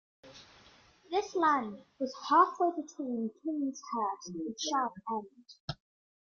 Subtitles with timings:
[1.11, 5.77] This land was halfway between Kingshurst and Shard End.